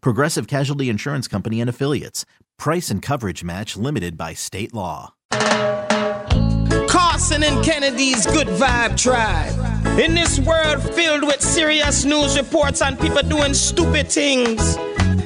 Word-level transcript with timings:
Progressive 0.00 0.46
Casualty 0.46 0.88
Insurance 0.88 1.28
Company 1.28 1.60
and 1.60 1.70
Affiliates. 1.70 2.24
Price 2.58 2.90
and 2.90 3.02
coverage 3.02 3.44
match 3.44 3.76
limited 3.76 4.16
by 4.16 4.34
state 4.34 4.72
law. 4.74 5.14
Carson 6.88 7.42
and 7.42 7.64
Kennedy's 7.64 8.26
Good 8.26 8.48
Vibe 8.48 8.96
Tribe. 8.96 9.98
In 9.98 10.14
this 10.14 10.38
world 10.40 10.82
filled 10.94 11.22
with 11.22 11.40
serious 11.40 12.04
news 12.04 12.36
reports 12.36 12.82
and 12.82 12.98
people 12.98 13.22
doing 13.22 13.54
stupid 13.54 14.08
things, 14.08 14.76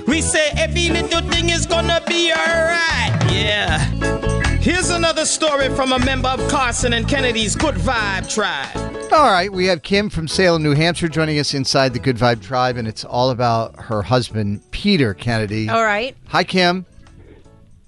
we 0.06 0.20
say 0.20 0.50
every 0.56 0.88
little 0.88 1.22
thing 1.30 1.50
is 1.50 1.66
gonna 1.66 2.00
be 2.06 2.32
alright. 2.32 3.32
Yeah. 3.32 4.19
Here's 4.60 4.90
another 4.90 5.24
story 5.24 5.70
from 5.70 5.92
a 5.92 5.98
member 5.98 6.28
of 6.28 6.46
Carson 6.50 6.92
and 6.92 7.08
Kennedy's 7.08 7.56
Good 7.56 7.76
Vibe 7.76 8.28
Tribe. 8.28 8.76
All 9.10 9.30
right, 9.30 9.50
we 9.50 9.64
have 9.64 9.80
Kim 9.80 10.10
from 10.10 10.28
Salem, 10.28 10.62
New 10.62 10.74
Hampshire, 10.74 11.08
joining 11.08 11.38
us 11.38 11.54
inside 11.54 11.94
the 11.94 11.98
Good 11.98 12.18
Vibe 12.18 12.42
Tribe, 12.42 12.76
and 12.76 12.86
it's 12.86 13.02
all 13.02 13.30
about 13.30 13.74
her 13.84 14.02
husband, 14.02 14.60
Peter 14.70 15.14
Kennedy. 15.14 15.70
All 15.70 15.82
right. 15.82 16.14
Hi, 16.28 16.44
Kim. 16.44 16.84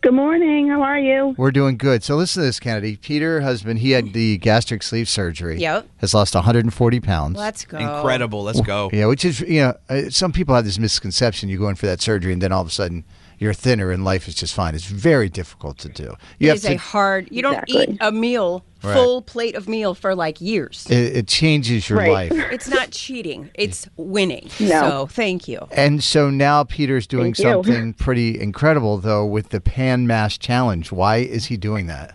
Good 0.00 0.14
morning. 0.14 0.66
How 0.68 0.80
are 0.80 0.98
you? 0.98 1.34
We're 1.36 1.50
doing 1.50 1.76
good. 1.76 2.02
So 2.02 2.16
listen 2.16 2.40
to 2.40 2.46
this, 2.46 2.58
Kennedy. 2.58 2.96
Peter, 2.96 3.42
husband, 3.42 3.80
he 3.80 3.90
had 3.90 4.14
the 4.14 4.38
gastric 4.38 4.82
sleeve 4.82 5.10
surgery. 5.10 5.58
Yep. 5.58 5.86
Has 5.98 6.14
lost 6.14 6.34
140 6.34 7.00
pounds. 7.00 7.36
Let's 7.36 7.66
go. 7.66 7.76
Incredible. 7.76 8.44
Let's 8.44 8.62
go. 8.62 8.88
Yeah, 8.94 9.06
which 9.06 9.26
is, 9.26 9.40
you 9.40 9.60
know, 9.60 9.74
uh, 9.90 10.08
some 10.08 10.32
people 10.32 10.54
have 10.54 10.64
this 10.64 10.78
misconception. 10.78 11.50
You 11.50 11.58
go 11.58 11.68
in 11.68 11.74
for 11.74 11.84
that 11.84 12.00
surgery, 12.00 12.32
and 12.32 12.40
then 12.40 12.50
all 12.50 12.62
of 12.62 12.68
a 12.68 12.70
sudden 12.70 13.04
you're 13.42 13.52
thinner 13.52 13.90
and 13.90 14.04
life 14.04 14.28
is 14.28 14.34
just 14.36 14.54
fine. 14.54 14.74
It's 14.74 14.84
very 14.86 15.28
difficult 15.28 15.76
to 15.78 15.88
do. 15.88 16.14
You 16.38 16.50
It 16.50 16.54
is 16.54 16.64
a 16.64 16.76
hard. 16.76 17.28
You 17.30 17.42
don't 17.42 17.54
Exactly. 17.68 17.94
eat 17.94 17.98
a 18.00 18.12
meal, 18.12 18.64
Right. 18.84 18.94
full 18.94 19.20
plate 19.22 19.54
of 19.56 19.68
meal 19.68 19.94
for 19.94 20.14
like 20.14 20.40
years. 20.40 20.86
it, 20.88 21.16
it 21.16 21.26
changes 21.28 21.88
your 21.90 21.98
Right. 21.98 22.30
life. 22.30 22.32
It's 22.52 22.68
not 22.68 22.92
cheating. 22.92 23.50
It's 23.54 23.88
winning. 23.96 24.48
No. 24.60 24.68
So 24.80 25.06
thank 25.06 25.48
you. 25.48 25.66
And 25.72 26.02
so 26.02 26.30
now 26.30 26.64
Peter's 26.64 27.06
doing 27.06 27.34
Thank 27.34 27.38
you. 27.38 27.52
something 27.64 27.92
pretty 27.94 28.40
incredible, 28.40 28.98
though, 28.98 29.26
with 29.26 29.48
the 29.50 29.60
Pan 29.60 30.06
Mass 30.06 30.38
Challenge. 30.38 30.92
Why 30.92 31.16
is 31.16 31.46
he 31.46 31.56
doing 31.56 31.86
that? 31.88 32.14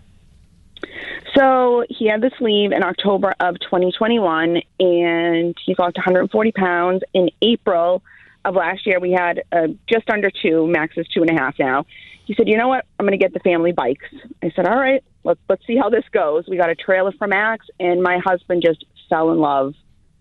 So 1.36 1.84
he 1.88 2.08
had 2.08 2.20
the 2.22 2.30
sleeve 2.38 2.72
in 2.72 2.82
October 2.82 3.34
of 3.40 3.60
2021, 3.60 4.60
and 4.80 5.54
he's 5.64 5.78
lost 5.78 5.96
140 5.96 6.52
pounds. 6.52 7.02
In 7.14 7.28
April 7.42 8.02
of 8.44 8.54
last 8.54 8.86
year, 8.86 9.00
we 9.00 9.12
had 9.12 9.42
uh, 9.52 9.68
just 9.88 10.08
under 10.10 10.30
two. 10.30 10.66
Max 10.66 10.94
is 10.96 11.06
two 11.08 11.22
and 11.22 11.30
a 11.30 11.34
half 11.40 11.54
now. 11.58 11.84
He 12.24 12.34
said, 12.34 12.48
"You 12.48 12.56
know 12.56 12.68
what? 12.68 12.84
I'm 12.98 13.06
going 13.06 13.18
to 13.18 13.22
get 13.22 13.32
the 13.32 13.40
family 13.40 13.72
bikes." 13.72 14.04
I 14.42 14.50
said, 14.54 14.66
"All 14.66 14.76
right, 14.76 15.02
let's 15.24 15.40
let's 15.48 15.66
see 15.66 15.76
how 15.76 15.90
this 15.90 16.04
goes." 16.12 16.44
We 16.48 16.56
got 16.56 16.70
a 16.70 16.74
trailer 16.74 17.12
for 17.12 17.26
Max, 17.26 17.66
and 17.80 18.02
my 18.02 18.18
husband 18.24 18.62
just 18.64 18.84
fell 19.08 19.32
in 19.32 19.38
love 19.38 19.74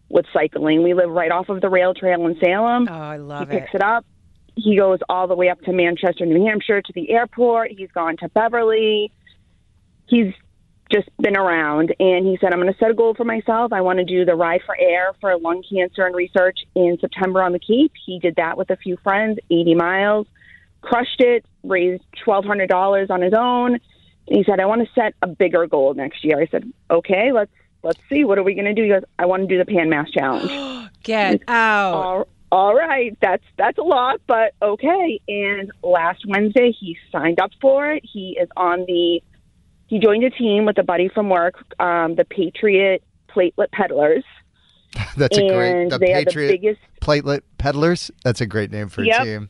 with 0.09 0.25
cycling. 0.33 0.83
We 0.83 0.93
live 0.93 1.09
right 1.09 1.31
off 1.31 1.49
of 1.49 1.61
the 1.61 1.69
rail 1.69 1.93
trail 1.93 2.25
in 2.27 2.37
Salem. 2.39 2.87
Oh, 2.89 2.93
I 2.93 3.17
love 3.17 3.49
it. 3.49 3.53
he 3.53 3.59
picks 3.59 3.75
it 3.75 3.81
up. 3.81 4.05
He 4.55 4.75
goes 4.77 4.99
all 5.09 5.27
the 5.27 5.35
way 5.35 5.49
up 5.49 5.61
to 5.61 5.73
Manchester, 5.73 6.25
New 6.25 6.45
Hampshire, 6.45 6.81
to 6.81 6.93
the 6.93 7.11
airport. 7.11 7.71
He's 7.71 7.91
gone 7.91 8.17
to 8.17 8.29
Beverly. 8.29 9.11
He's 10.07 10.33
just 10.91 11.09
been 11.17 11.37
around, 11.37 11.93
and 11.99 12.25
he 12.25 12.37
said, 12.39 12.53
"I'm 12.53 12.59
going 12.59 12.71
to 12.71 12.79
set 12.79 12.91
a 12.91 12.93
goal 12.93 13.13
for 13.13 13.23
myself. 13.23 13.73
I 13.73 13.81
want 13.81 13.99
to 13.99 14.05
do 14.05 14.25
the 14.25 14.35
Ride 14.35 14.61
for 14.65 14.75
Air 14.79 15.13
for 15.19 15.37
lung 15.37 15.63
cancer 15.69 16.05
and 16.05 16.15
research 16.15 16.59
in 16.75 16.97
September 16.99 17.41
on 17.41 17.53
the 17.53 17.59
Cape." 17.59 17.91
He 18.05 18.19
did 18.19 18.35
that 18.37 18.57
with 18.57 18.69
a 18.69 18.77
few 18.77 18.97
friends, 18.97 19.39
80 19.49 19.75
miles, 19.75 20.27
crushed 20.81 21.19
it, 21.19 21.45
raised 21.63 22.03
$1,200 22.25 23.09
on 23.09 23.21
his 23.21 23.33
own. 23.33 23.73
And 24.27 24.37
he 24.37 24.43
said, 24.43 24.59
"I 24.59 24.65
want 24.65 24.81
to 24.85 24.93
set 24.93 25.13
a 25.21 25.27
bigger 25.27 25.67
goal 25.67 25.93
next 25.93 26.23
year." 26.23 26.39
I 26.39 26.47
said, 26.47 26.71
"Okay, 26.89 27.31
let's 27.31 27.51
let's 27.83 27.99
see. 28.09 28.23
What 28.23 28.37
are 28.37 28.43
we 28.43 28.53
going 28.53 28.65
to 28.65 28.73
do?" 28.73 28.83
He 28.83 28.89
goes, 28.89 29.03
"I 29.19 29.25
want 29.25 29.43
to 29.43 29.47
do 29.47 29.57
the 29.57 29.65
Pan 29.65 29.89
Mass 29.89 30.09
Challenge." 30.11 30.89
Get 31.03 31.41
out. 31.47 31.93
all, 31.93 32.27
all 32.51 32.75
right, 32.75 33.17
that's 33.21 33.43
that's 33.57 33.77
a 33.77 33.83
lot, 33.83 34.21
but 34.25 34.53
okay. 34.61 35.19
And 35.27 35.71
last 35.83 36.25
Wednesday, 36.25 36.71
he 36.71 36.97
signed 37.11 37.39
up 37.39 37.51
for 37.61 37.91
it. 37.91 38.03
He 38.05 38.37
is 38.39 38.49
on 38.55 38.85
the. 38.85 39.21
He 39.87 39.99
joined 39.99 40.23
a 40.23 40.29
team 40.29 40.65
with 40.65 40.77
a 40.77 40.83
buddy 40.83 41.09
from 41.09 41.29
work, 41.29 41.55
um, 41.79 42.15
the 42.15 42.25
Patriot 42.25 43.03
Platelet 43.29 43.71
Peddlers, 43.71 44.23
That's 45.17 45.37
a 45.37 45.47
great. 45.47 45.89
The 45.89 45.97
they 45.97 46.13
are 46.13 46.19
the 46.19 46.25
Patriot 46.25 46.51
biggest. 46.51 46.81
Platelet 47.01 47.41
Peddlers. 47.57 48.11
That's 48.23 48.41
a 48.41 48.45
great 48.45 48.71
name 48.71 48.89
for 48.89 49.03
Yep. 49.03 49.21
a 49.21 49.25
team. 49.25 49.49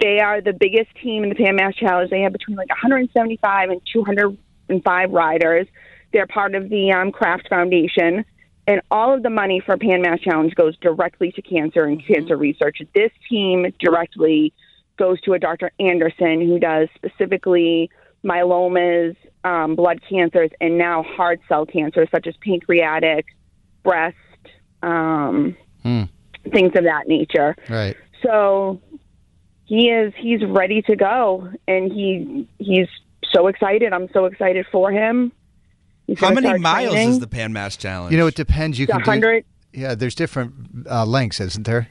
They 0.00 0.18
are 0.20 0.40
the 0.40 0.52
biggest 0.52 0.94
team 1.02 1.22
in 1.22 1.28
the 1.28 1.34
Pan 1.34 1.56
Mass 1.56 1.74
Challenge. 1.76 2.10
They 2.10 2.20
have 2.20 2.32
between 2.32 2.56
like 2.56 2.68
175 2.68 3.70
and 3.70 3.80
205 3.92 5.10
riders. 5.10 5.66
They're 6.12 6.26
part 6.26 6.54
of 6.54 6.68
the 6.68 6.92
um, 6.92 7.12
Kraft 7.12 7.48
Foundation, 7.48 8.24
and 8.66 8.80
all 8.90 9.14
of 9.14 9.22
the 9.22 9.30
money 9.30 9.60
for 9.64 9.76
Pan 9.76 10.02
Mass 10.02 10.20
Challenge 10.20 10.54
goes 10.54 10.76
directly 10.78 11.32
to 11.32 11.42
cancer 11.42 11.84
and 11.84 12.04
cancer 12.04 12.36
research. 12.36 12.78
This 12.94 13.12
team 13.28 13.66
directly 13.78 14.52
goes 14.96 15.20
to 15.22 15.32
a 15.32 15.38
Dr. 15.38 15.70
Anderson 15.80 16.40
who 16.40 16.58
does 16.58 16.88
specifically 16.94 17.90
myelomas, 18.24 19.16
um, 19.44 19.74
blood 19.76 20.00
cancers, 20.08 20.50
and 20.60 20.78
now 20.78 21.02
hard 21.02 21.40
cell 21.48 21.66
cancers 21.66 22.08
such 22.10 22.26
as 22.26 22.34
pancreatic, 22.38 23.26
breast, 23.82 24.16
um, 24.82 25.56
Hmm. 25.82 26.04
things 26.50 26.72
of 26.76 26.84
that 26.84 27.06
nature. 27.06 27.54
Right. 27.68 27.96
So 28.22 28.80
he 29.66 29.88
is 29.90 30.12
he's 30.16 30.42
ready 30.44 30.82
to 30.82 30.96
go 30.96 31.48
and 31.68 31.92
he 31.92 32.48
he's 32.58 32.88
so 33.32 33.46
excited. 33.48 33.92
I'm 33.92 34.08
so 34.12 34.24
excited 34.26 34.66
for 34.72 34.90
him. 34.90 35.32
He's 36.06 36.18
How 36.20 36.32
many 36.32 36.58
miles 36.58 36.92
training. 36.92 37.10
is 37.10 37.18
the 37.18 37.26
Pan 37.26 37.52
Mass 37.52 37.76
Challenge? 37.76 38.12
You 38.12 38.18
know, 38.18 38.26
it 38.26 38.34
depends. 38.34 38.78
You 38.78 38.84
It's 38.84 38.92
can 38.92 39.00
do. 39.02 39.10
100 39.10 39.44
Yeah, 39.72 39.94
there's 39.94 40.14
different 40.14 40.86
uh, 40.90 41.04
lengths, 41.06 41.40
isn't 41.40 41.66
there? 41.66 41.88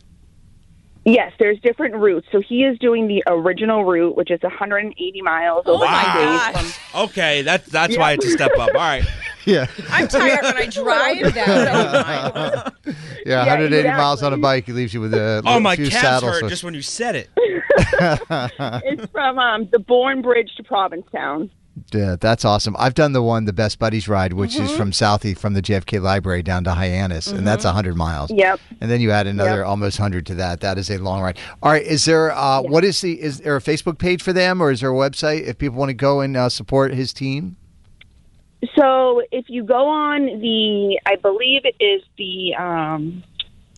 Yes, 1.05 1.33
there's 1.37 1.59
different 1.59 1.95
routes. 1.95 2.27
So 2.31 2.39
he 2.41 2.63
is 2.63 2.79
doing 2.79 3.07
the 3.07 3.21
original 3.27 3.83
route, 3.83 4.15
which 4.15 4.31
is 4.31 4.41
180 4.41 5.21
miles 5.21 5.63
over 5.65 5.83
Oh 5.83 5.87
my 5.87 6.03
two 6.13 6.19
days. 6.19 6.65
gosh. 6.73 7.09
okay, 7.09 7.41
that, 7.41 7.65
that's 7.65 7.97
why 7.97 8.13
it's 8.13 8.25
a 8.25 8.29
step 8.29 8.51
up. 8.57 8.69
All 8.69 8.73
right. 8.75 9.03
Yeah. 9.45 9.67
I'm 9.91 10.07
tired 10.07 10.41
when 10.41 10.55
I 10.55 10.65
drive 10.67 11.33
that. 11.33 12.73
My. 12.85 12.93
Yeah, 13.25 13.39
180 13.39 13.89
miles 13.89 14.23
on 14.23 14.31
a 14.31 14.37
bike 14.37 14.69
it 14.69 14.73
leaves 14.73 14.93
you 14.93 15.01
with 15.01 15.13
a 15.13 15.41
Oh, 15.45 15.59
my 15.59 15.75
few 15.75 15.89
calves 15.89 16.01
saddles. 16.21 16.39
hurt 16.39 16.47
just 16.49 16.63
when 16.63 16.73
you 16.73 16.81
said 16.81 17.17
it. 17.17 17.29
It's 18.85 19.11
from 19.11 19.39
um, 19.39 19.67
the 19.69 19.79
Bourne 19.79 20.21
Bridge 20.21 20.55
to 20.55 20.63
Provincetown. 20.63 21.49
Yeah, 21.91 22.15
that's 22.19 22.45
awesome. 22.45 22.75
I've 22.77 22.93
done 22.93 23.13
the 23.13 23.23
one, 23.23 23.45
the 23.45 23.53
Best 23.53 23.79
Buddies 23.79 24.07
ride, 24.07 24.33
which 24.33 24.53
Mm-hmm. 24.53 24.65
is 24.65 24.75
from 24.75 24.91
Southie, 24.91 25.35
from 25.37 25.53
the 25.53 25.61
JFK 25.61 25.99
Library 26.01 26.43
down 26.43 26.63
to 26.65 26.71
Hyannis, 26.73 27.27
and 27.27 27.47
that's 27.47 27.65
100 27.65 27.95
miles. 27.95 28.29
Yep. 28.31 28.59
And 28.79 28.91
then 28.91 29.01
you 29.01 29.09
add 29.09 29.25
another 29.25 29.57
Yep. 29.59 29.65
almost 29.67 29.99
100 29.99 30.25
to 30.27 30.35
that. 30.35 30.59
That 30.61 30.77
is 30.77 30.91
a 30.91 30.99
long 30.99 31.21
ride. 31.21 31.39
All 31.63 31.71
right, 31.71 31.83
is 31.83 32.05
there 32.05 32.31
uh, 32.31 32.61
what 32.61 32.83
is 32.83 33.01
the 33.01 33.19
is 33.19 33.39
there 33.39 33.55
a 33.55 33.59
Facebook 33.61 33.97
page 33.97 34.21
for 34.21 34.33
them, 34.33 34.61
or 34.61 34.69
is 34.69 34.81
there 34.81 34.91
a 34.91 34.95
website 34.95 35.47
if 35.47 35.57
people 35.57 35.77
want 35.79 35.89
to 35.89 35.93
go 35.95 36.21
and 36.21 36.37
uh, 36.37 36.49
support 36.49 36.93
his 36.93 37.11
team? 37.11 37.55
So 38.77 39.21
if 39.31 39.45
you 39.49 39.63
go 39.63 39.87
on 39.89 40.25
the, 40.39 40.99
I 41.05 41.17
believe 41.17 41.63
it 41.65 41.75
is 41.83 42.01
the 42.17 42.55
um, 42.55 43.23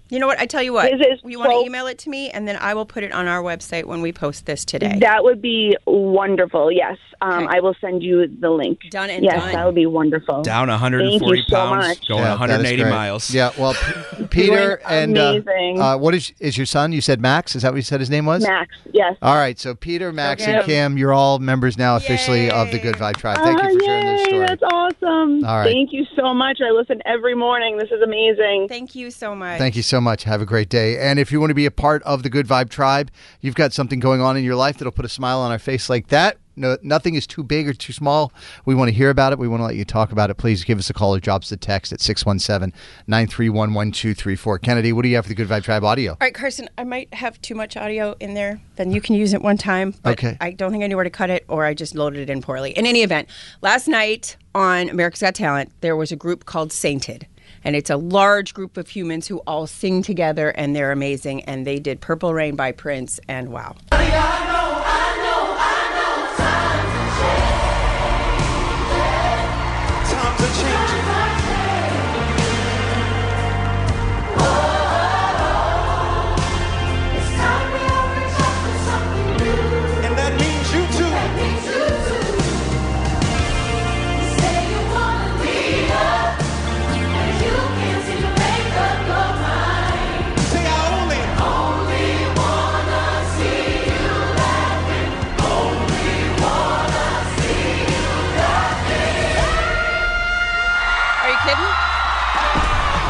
You 0.10 0.19
know 0.19 0.28
what? 0.28 0.40
I 0.40 0.46
tell 0.46 0.62
you 0.62 0.72
what. 0.74 0.92
His 0.92 1.02
is 1.02 1.19
You 1.24 1.40
want 1.40 1.50
to 1.52 1.56
so- 1.57 1.66
email 1.66 1.88
it 1.88 1.98
to 2.00 2.10
me, 2.10 2.30
and 2.30 2.48
then 2.48 2.57
I 2.57 2.74
will 2.75 2.86
put 2.86 3.04
it 3.04 3.12
on 3.12 3.28
our 3.28 3.42
website 3.42 3.86
when 3.86 4.02
we 4.02 4.12
post 4.13 4.46
this 4.46 4.63
today. 4.63 5.00
That 5.00 5.24
would 5.24 5.42
be 5.42 5.75
wonderful. 5.88 6.72
Yes, 6.72 6.98
um, 7.22 7.46
Okay. 7.46 7.57
I 7.57 7.60
will 7.60 7.75
send 7.81 8.04
you 8.04 8.28
the 8.28 8.50
link. 8.52 8.80
Done 8.92 9.10
and 9.10 9.24
yes, 9.24 9.42
done. 9.42 9.54
that 9.54 9.66
would 9.66 9.74
be 9.75 9.88
wonderful. 9.88 10.44
Down 10.44 10.68
Thank 10.68 10.81
140 10.81 11.38
you 11.40 11.44
so 11.50 11.56
pounds, 11.56 11.88
much. 11.88 12.07
going 12.07 12.22
Yeah, 12.24 12.30
180 12.31 12.84
miles. 12.84 13.34
Yeah, 13.34 13.50
well, 13.57 13.74
P- 13.74 14.25
Peter 14.30 14.80
and 14.88 15.18
uh, 15.18 15.22
amazing. 15.44 15.81
uh, 15.81 15.98
what 15.98 16.13
is 16.13 16.34
is 16.40 16.56
your 16.58 16.68
son? 16.68 16.92
You 16.92 17.01
said 17.01 17.19
Max. 17.19 17.56
Is 17.56 17.63
that 17.63 17.72
what 17.72 17.78
you 17.78 17.81
said 17.81 18.00
his 18.00 18.10
name 18.12 18.25
was? 18.25 18.44
Max. 18.44 18.75
Yes. 18.94 19.16
All 19.24 19.36
right, 19.36 19.58
so 19.58 19.74
Peter, 19.74 20.12
Max, 20.13 20.46
get 20.46 20.56
and. 20.58 20.66
Kim, 20.66 20.98
you're 21.00 21.13
all 21.13 21.40
members 21.40 21.78
now 21.80 21.96
officially 21.96 22.51
of 22.51 22.69
the 22.72 22.78
Good 22.80 22.96
Vibe 22.96 23.18
Tribe. 23.18 23.38
Thank 23.38 23.60
Oh, 23.63 23.68
you 23.69 23.80
for 23.80 23.86
sharing 23.86 24.06
this 24.06 24.25
story. 24.28 24.46
That's 24.46 24.63
awesome. 24.63 25.44
All 25.46 25.58
right. 25.58 25.66
Thank 25.66 25.94
you 25.94 26.06
so 26.16 26.34
much. 26.34 26.60
I 26.62 26.69
listen 26.72 27.01
every 27.06 27.34
morning. 27.36 27.78
This 27.78 27.90
is 27.90 28.01
amazing. 28.04 28.68
Thank 28.69 28.94
you 28.96 29.10
so 29.10 29.34
much. 29.36 29.58
Thank 29.58 29.75
you 29.75 29.81
so 29.84 29.94
much. 30.01 30.24
Have 30.24 30.42
a 30.42 30.45
great 30.45 30.69
day. 30.69 30.97
And 30.97 31.19
if 31.19 31.31
you 31.31 31.39
want 31.39 31.51
to 31.51 31.56
be 31.56 31.65
a 31.65 31.71
part 31.71 32.01
of 32.03 32.24
the 32.24 32.30
Good 32.30 32.47
Vibe 32.47 32.69
Tribe, 32.69 33.12
you've 33.42 33.56
got 33.56 33.74
something 33.74 34.00
going 34.00 34.21
on 34.21 34.38
in 34.38 34.44
your 34.44 34.56
life 34.56 34.77
that'll 34.77 34.92
put 34.92 35.06
a 35.06 35.09
smile 35.09 35.39
on 35.39 35.51
our 35.51 35.59
face 35.59 35.89
like 35.89 36.07
that. 36.07 36.38
No, 36.57 36.77
nothing 36.81 37.15
is 37.15 37.27
too 37.27 37.44
big 37.44 37.68
or 37.68 37.74
too 37.74 37.92
small. 37.92 38.31
We 38.63 38.75
want 38.75 38.88
to 38.88 38.94
hear 38.94 39.09
about 39.09 39.33
it. 39.33 39.39
We 39.39 39.47
want 39.50 39.59
to 39.59 39.65
let 39.65 39.75
you 39.75 39.83
talk 39.83 40.13
about 40.13 40.30
it. 40.30 40.36
Please 40.36 40.63
give 40.63 40.80
us 40.80 40.89
a 40.89 40.94
call 40.94 41.13
or 41.13 41.19
drop 41.19 41.42
us 41.42 41.51
a 41.51 41.57
text 41.57 41.92
at 41.92 42.00
617 42.00 42.71
931 43.07 43.74
1234. 43.74 44.59
Kennedy, 44.59 44.94
what 44.94 45.01
do 45.01 45.09
you 45.09 45.15
have 45.15 45.25
for 45.25 45.30
the 45.30 45.36
Good 45.36 45.50
Vibe 45.50 45.63
Tribe 45.63 45.83
audio? 45.83 46.12
All 46.13 46.18
right, 46.21 46.33
Carson, 46.33 46.69
I 46.77 46.86
might 46.86 47.13
have 47.13 47.41
too 47.41 47.56
much 47.56 47.75
audio 47.75 48.15
in 48.21 48.36
there. 48.36 48.62
Then 48.77 48.91
you 48.91 49.01
can 49.01 49.15
use 49.15 49.33
it 49.33 49.41
one 49.41 49.57
time. 49.57 49.95
But 50.01 50.13
Okay. 50.13 50.38
I 50.39 50.51
don't 50.51 50.71
think 50.71 50.81
I 50.83 50.88
knew 50.88 50.95
where 50.95 51.03
to 51.03 51.09
cut 51.09 51.30
it, 51.30 51.44
or 51.50 51.65
I 51.65 51.74
just 51.74 51.94
loaded 51.94 52.21
it 52.21 52.30
in 52.31 52.41
poorly. 52.41 52.71
In 52.71 52.86
any 52.86 53.01
event, 53.03 53.27
last 53.62 53.89
night 53.89 54.38
on 54.53 54.88
America's 54.88 55.19
Got 55.21 55.36
Talent, 55.36 55.74
there 55.81 55.98
was 55.98 56.13
a 56.13 56.15
group 56.15 56.45
called 56.45 56.71
Sainted. 56.71 57.27
And 57.63 57.75
it's 57.75 57.89
a 57.89 57.97
large 57.97 58.53
group 58.53 58.77
of 58.77 58.89
humans 58.89 59.27
who 59.27 59.39
all 59.47 59.68
sing 59.68 60.01
together, 60.01 60.50
and 60.50 60.75
they're 60.75 60.92
amazing. 60.92 61.44
And 61.45 61.65
they 61.65 61.80
did 61.80 62.01
Purple 62.01 62.33
Rain 62.33 62.56
by 62.56 62.71
Prince, 62.71 63.19
and 63.27 63.50
wow. 63.50 63.75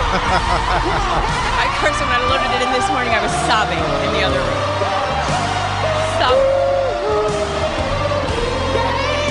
I 1.62 1.66
Carson, 1.80 2.08
when 2.08 2.16
I 2.16 2.24
loaded 2.30 2.52
it 2.56 2.62
in 2.66 2.72
this 2.74 2.88
morning, 2.90 3.14
I 3.14 3.22
was 3.22 3.32
sobbing 3.50 3.80
in 4.06 4.12
the 4.14 4.24
other 4.24 4.40
room. 4.40 4.62
Sobbing. 6.20 6.56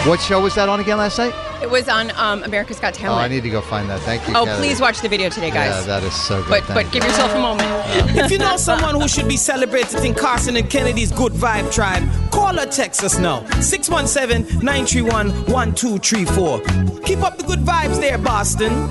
What 0.08 0.20
show 0.20 0.40
was 0.42 0.54
that 0.56 0.68
on 0.68 0.80
again 0.80 0.98
last 0.98 1.16
night? 1.18 1.34
It 1.62 1.70
was 1.70 1.88
on 1.88 2.10
um, 2.16 2.42
America's 2.42 2.78
Got 2.78 2.92
Talent. 2.92 3.12
Oh, 3.12 3.16
Talent. 3.16 3.32
I 3.32 3.34
need 3.34 3.42
to 3.44 3.48
go 3.48 3.62
find 3.62 3.88
that. 3.88 4.00
Thank 4.00 4.28
you. 4.28 4.34
Oh, 4.34 4.44
Kennedy. 4.44 4.68
please 4.68 4.80
watch 4.80 5.00
the 5.00 5.08
video 5.08 5.30
today, 5.30 5.50
guys. 5.50 5.70
Yeah, 5.70 5.98
that 5.98 6.02
is 6.02 6.12
so 6.12 6.42
good. 6.42 6.50
but 6.50 6.64
Thank 6.64 6.74
but 6.74 6.84
you. 6.86 7.00
give 7.00 7.04
yourself 7.04 7.34
a 7.34 7.40
moment. 7.40 7.70
If 8.24 8.30
you 8.30 8.36
know 8.36 8.58
someone 8.58 9.00
who 9.00 9.08
should 9.08 9.28
be 9.28 9.38
celebrated 9.38 10.04
in 10.04 10.14
Carson 10.14 10.56
and 10.56 10.68
Kennedy's 10.68 11.10
Good 11.10 11.32
Vibe 11.32 11.72
Tribe, 11.72 12.04
call 12.30 12.58
or 12.60 12.66
text 12.66 13.02
us 13.02 13.16
now. 13.18 13.44
617 13.60 14.60
931 14.62 15.30
1234. 15.50 16.60
Keep 17.04 17.22
up 17.22 17.38
the 17.38 17.44
good 17.44 17.60
vibes 17.60 17.98
there, 17.98 18.18
Boston. 18.18 18.90